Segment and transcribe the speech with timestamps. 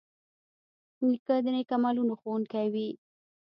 [1.07, 2.89] نیکه د نیک عملونو ښوونکی وي.